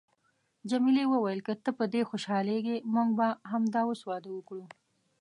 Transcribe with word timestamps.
جميلې 0.69 1.03
وويل: 1.09 1.39
که 1.47 1.53
ته 1.63 1.71
په 1.79 1.85
دې 1.93 2.01
خوشحالیږې، 2.09 2.77
موږ 2.93 3.09
به 3.17 3.27
همدا 3.51 3.81
اوس 3.87 4.01
واده 4.09 4.29
وکړو. 4.33 4.63